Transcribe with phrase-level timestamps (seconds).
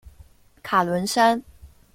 [0.63, 1.43] 卡伦山。